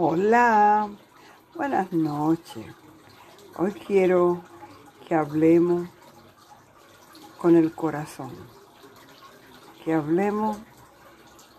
[0.00, 0.88] Hola,
[1.56, 2.64] buenas noches.
[3.56, 4.40] Hoy quiero
[5.04, 5.88] que hablemos
[7.36, 8.30] con el corazón,
[9.84, 10.56] que hablemos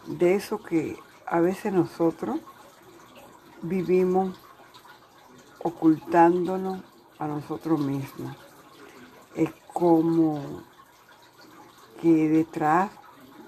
[0.05, 0.97] de eso que
[1.27, 2.39] a veces nosotros
[3.61, 4.39] vivimos
[5.61, 6.79] ocultándonos
[7.17, 8.37] a nosotros mismos.
[9.35, 10.63] Es como
[12.01, 12.89] que detrás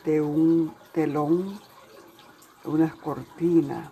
[0.03, 1.61] de un telón,
[2.65, 3.89] unas cortinas,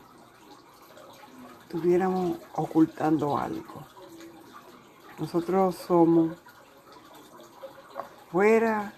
[1.69, 3.85] estuviéramos ocultando algo.
[5.19, 6.35] Nosotros somos
[8.25, 8.91] afuera,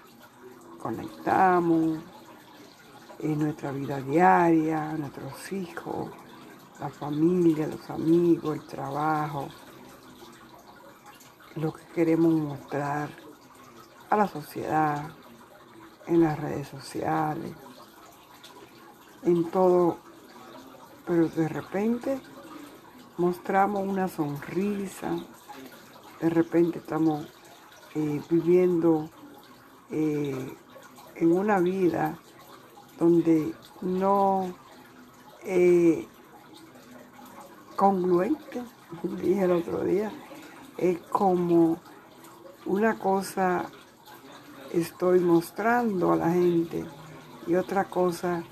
[0.82, 2.00] conectamos
[3.20, 6.12] en nuestra vida diaria, nuestros hijos,
[6.80, 9.50] la familia, los amigos, el trabajo,
[11.58, 13.10] lo que queremos mostrar
[14.10, 15.10] a la sociedad,
[16.08, 17.54] en las redes sociales,
[19.24, 19.98] en todo,
[21.06, 22.31] pero de repente
[23.18, 25.18] mostramos una sonrisa,
[26.20, 27.26] de repente estamos
[27.96, 29.10] eh, viviendo
[29.90, 30.56] eh,
[31.16, 32.18] en una vida
[32.98, 34.54] donde no
[35.44, 36.06] es
[37.76, 38.64] congruente,
[39.04, 40.12] dije el otro día,
[40.78, 41.80] es como
[42.66, 43.66] una cosa
[44.72, 46.86] estoy mostrando a la gente
[47.48, 48.44] y otra cosa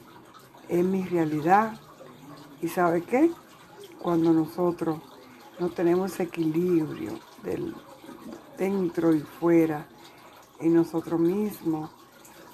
[0.68, 1.80] es mi realidad.
[2.62, 3.32] ¿Y sabe qué?
[4.02, 5.00] Cuando nosotros
[5.60, 7.76] no tenemos equilibrio del
[8.58, 9.88] dentro y fuera
[10.60, 11.90] en nosotros mismos,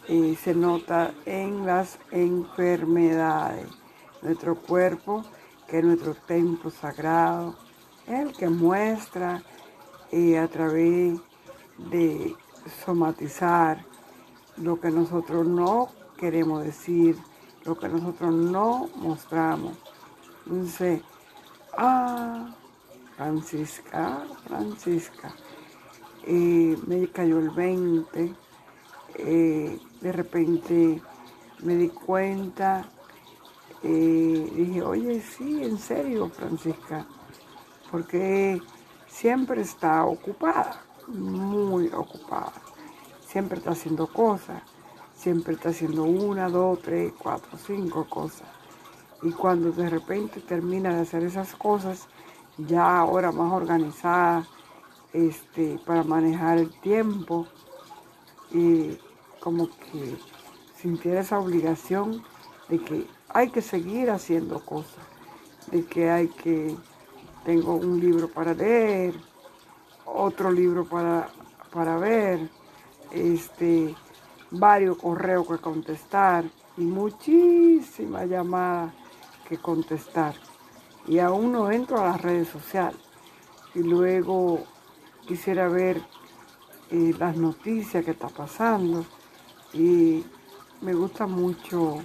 [0.08, 3.68] eh, se nota en las enfermedades.
[4.22, 5.24] Nuestro cuerpo,
[5.68, 7.56] que es nuestro templo sagrado,
[8.08, 9.42] el que muestra
[10.12, 11.20] eh, a través
[11.90, 12.36] de
[12.86, 13.84] somatizar
[14.58, 17.18] lo que nosotros no queremos decir,
[17.64, 19.76] lo que nosotros no mostramos.
[20.46, 21.02] Entonces,
[21.78, 22.56] Ah,
[23.18, 25.36] Francisca, Francisca.
[26.24, 28.34] Eh, me cayó el 20.
[29.16, 31.02] Eh, de repente
[31.64, 32.86] me di cuenta.
[33.84, 37.06] Eh, dije, oye, sí, en serio, Francisca.
[37.92, 38.62] Porque
[39.08, 42.54] siempre está ocupada, muy ocupada.
[43.28, 44.62] Siempre está haciendo cosas.
[45.14, 48.55] Siempre está haciendo una, dos, tres, cuatro, cinco cosas.
[49.22, 52.08] Y cuando de repente termina de hacer esas cosas,
[52.58, 54.46] ya ahora más organizada,
[55.14, 57.48] este, para manejar el tiempo,
[58.52, 58.98] y
[59.40, 60.18] como que
[60.78, 62.24] sintiera esa obligación
[62.70, 65.04] de que hay que seguir haciendo cosas,
[65.72, 66.76] de que hay que,
[67.44, 69.14] tengo un libro para leer,
[70.06, 71.30] otro libro para,
[71.72, 72.50] para ver,
[73.12, 73.96] este,
[74.52, 76.46] varios correos que contestar
[76.78, 78.94] y muchísimas llamadas
[79.48, 80.36] que contestar.
[81.08, 83.00] Y aún no entro a las redes sociales.
[83.74, 84.64] Y luego
[85.28, 86.02] quisiera ver
[86.92, 89.06] eh, las noticias que está pasando.
[89.74, 90.26] Y
[90.82, 91.98] me gusta mucho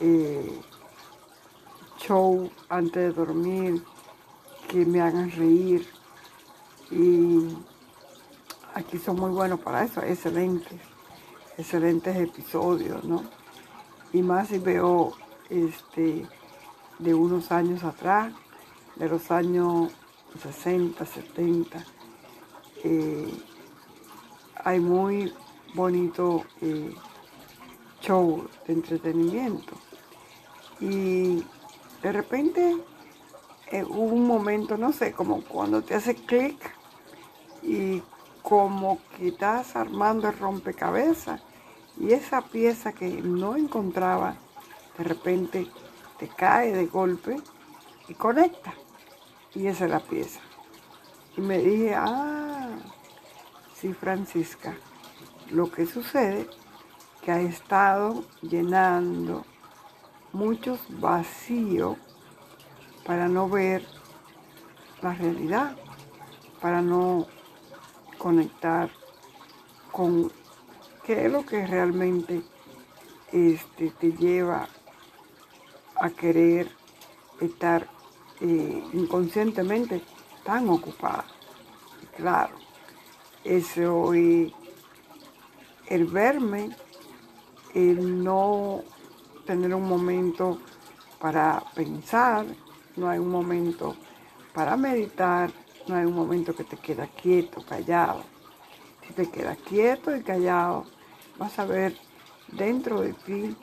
[0.00, 0.60] eh,
[1.98, 3.82] show antes de dormir
[4.68, 5.86] que me hagan reír.
[6.90, 7.56] Y
[8.74, 10.80] aquí son muy buenos para eso, excelentes,
[11.56, 13.22] excelentes episodios, ¿no?
[14.12, 15.14] Y más si veo
[15.50, 16.26] este,
[16.98, 18.32] de unos años atrás,
[18.96, 19.92] de los años
[20.42, 21.84] 60, 70.
[22.84, 23.32] Eh,
[24.64, 25.32] hay muy
[25.74, 26.94] bonito eh,
[28.00, 29.74] show de entretenimiento.
[30.80, 31.44] Y
[32.02, 32.76] de repente
[33.70, 36.58] eh, hubo un momento, no sé, como cuando te hace clic
[37.62, 38.02] y
[38.42, 41.40] como que estás armando el rompecabezas
[41.98, 44.36] y esa pieza que no encontraba
[44.96, 45.66] de repente
[46.18, 47.36] te cae de golpe
[48.08, 48.74] y conecta.
[49.54, 50.40] Y esa es la pieza.
[51.36, 52.70] Y me dije, ah,
[53.74, 54.74] sí, Francisca,
[55.50, 56.48] lo que sucede
[57.22, 59.44] que ha estado llenando
[60.32, 61.96] muchos vacíos
[63.06, 63.86] para no ver
[65.02, 65.76] la realidad,
[66.60, 67.26] para no
[68.18, 68.90] conectar
[69.92, 70.32] con
[71.04, 72.42] qué es lo que realmente
[73.32, 74.68] este, te lleva
[76.04, 76.70] a querer
[77.40, 77.88] estar
[78.42, 80.02] eh, inconscientemente
[80.44, 81.24] tan ocupada.
[82.14, 82.56] Claro,
[83.42, 84.52] eso el
[85.88, 86.76] verme,
[87.72, 88.82] el no
[89.46, 90.58] tener un momento
[91.18, 92.44] para pensar,
[92.96, 93.96] no hay un momento
[94.52, 95.50] para meditar,
[95.88, 98.24] no hay un momento que te queda quieto, callado.
[99.06, 100.84] Si te quedas quieto y callado,
[101.38, 101.96] vas a ver
[102.48, 103.56] dentro de ti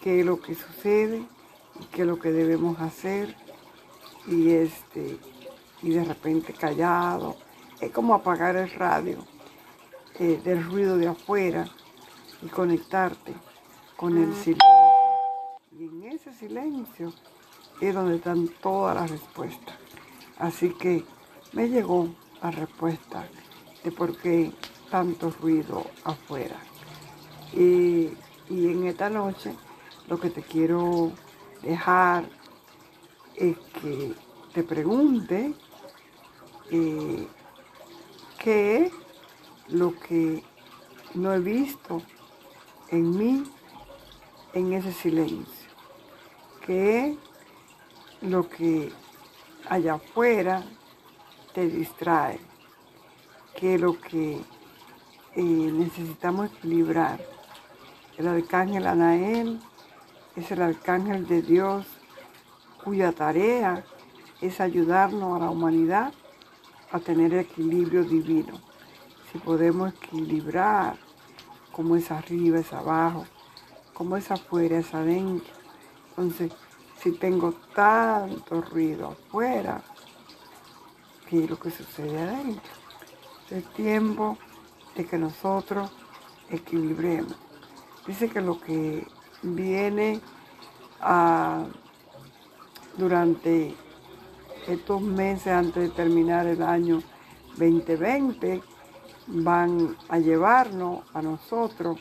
[0.00, 1.26] qué es lo que sucede
[1.92, 3.34] qué es lo que debemos hacer
[4.26, 5.18] y este
[5.82, 7.36] y de repente callado.
[7.80, 9.18] Es como apagar el radio
[10.18, 11.68] eh, del ruido de afuera
[12.42, 13.32] y conectarte
[13.96, 14.68] con el silencio.
[15.76, 17.12] Y en ese silencio
[17.80, 19.76] es donde están todas las respuestas.
[20.38, 21.04] Así que
[21.52, 22.08] me llegó
[22.42, 23.26] la respuesta
[23.82, 24.52] de por qué
[24.90, 26.56] tanto ruido afuera.
[27.52, 28.10] Y,
[28.50, 29.54] en esta noche
[30.08, 31.12] lo que te quiero
[31.62, 32.28] dejar
[33.36, 34.14] es que
[34.52, 35.54] te pregunte
[36.70, 37.26] eh,
[38.38, 38.92] qué es
[39.68, 40.42] lo que
[41.14, 42.02] no he visto
[42.88, 43.44] en mí
[44.52, 45.70] en ese silencio,
[46.66, 47.16] qué es
[48.20, 48.92] lo que
[49.68, 50.62] allá afuera
[51.54, 52.38] te distrae,
[53.56, 54.40] que lo que
[55.34, 57.18] eh, necesitamos equilibrar.
[58.18, 59.58] El arcángel Anael
[60.36, 61.86] es el arcángel de Dios
[62.82, 63.84] cuya tarea
[64.40, 66.12] es ayudarnos a la humanidad
[66.90, 68.60] a tener equilibrio divino.
[69.30, 70.96] Si podemos equilibrar
[71.70, 73.24] como es arriba, es abajo,
[73.94, 75.52] como es afuera, es adentro.
[76.10, 76.52] Entonces,
[77.00, 79.82] si tengo tanto ruido afuera,
[81.28, 82.72] ¿qué es lo que sucede adentro?
[83.50, 84.36] Es tiempo
[84.94, 85.90] de que nosotros
[86.50, 87.36] equilibremos.
[88.06, 89.06] Dice que lo que
[89.42, 90.20] viene
[91.00, 91.64] a,
[92.96, 93.74] durante
[94.66, 97.02] estos meses antes de terminar el año
[97.58, 98.62] 2020
[99.26, 101.98] van a llevarnos a nosotros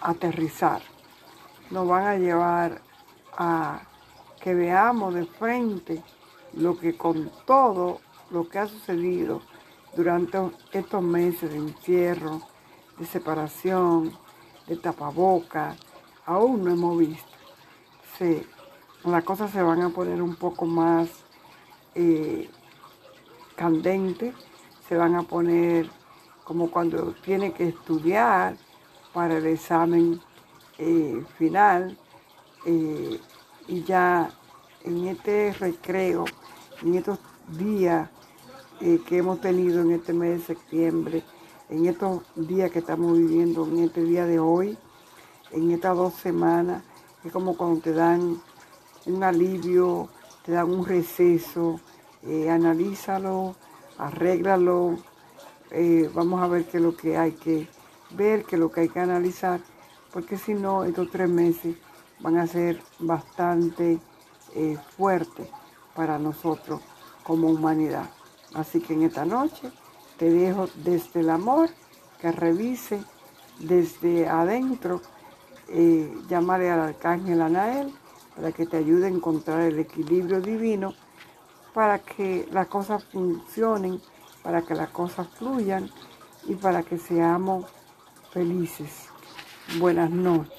[0.00, 0.82] a aterrizar.
[1.70, 2.82] Nos van a llevar
[3.36, 3.82] a
[4.40, 6.02] que veamos de frente
[6.54, 8.00] lo que con todo
[8.30, 9.42] lo que ha sucedido
[9.94, 10.38] durante
[10.72, 12.40] estos meses de encierro,
[12.98, 14.12] de separación,
[14.66, 15.76] de tapaboca,
[16.26, 17.32] aún no hemos visto.
[19.04, 21.08] las cosas se van a poner un poco más
[21.94, 22.48] eh,
[23.56, 24.34] candentes,
[24.88, 25.90] se van a poner
[26.44, 28.56] como cuando tiene que estudiar
[29.12, 30.20] para el examen
[30.78, 31.98] eh, final
[32.66, 33.20] eh,
[33.68, 34.30] y ya
[34.84, 36.24] en este recreo,
[36.82, 38.08] en estos días
[39.06, 41.22] que hemos tenido en este mes de septiembre,
[41.68, 44.76] en estos días que estamos viviendo, en este día de hoy,
[45.52, 46.82] en estas dos semanas,
[47.24, 48.40] es como cuando te dan
[49.06, 50.08] un alivio,
[50.44, 51.80] te dan un receso,
[52.22, 53.54] eh, analízalo,
[53.98, 54.96] arréglalo,
[55.70, 57.68] eh, vamos a ver qué es lo que hay que
[58.10, 59.60] ver, qué es lo que hay que analizar,
[60.12, 61.76] porque si no, estos tres meses
[62.20, 63.98] van a ser bastante
[64.96, 65.48] fuertes
[65.94, 66.82] para nosotros
[67.22, 68.10] como humanidad.
[68.54, 69.70] Así que en esta noche
[70.18, 71.70] te dejo desde el amor
[72.20, 73.02] que revise
[73.58, 75.00] desde adentro,
[75.72, 77.92] eh, llamaré al arcángel Anael
[78.36, 80.94] para que te ayude a encontrar el equilibrio divino,
[81.74, 84.00] para que las cosas funcionen,
[84.42, 85.90] para que las cosas fluyan
[86.46, 87.66] y para que seamos
[88.32, 89.08] felices.
[89.78, 90.52] Buenas noches.